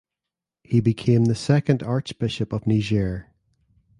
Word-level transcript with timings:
He 0.63 0.79
became 0.79 1.25
the 1.25 1.35
second 1.35 1.83
Archbishop 1.83 2.53
of 2.53 2.65
Niger. 2.65 3.27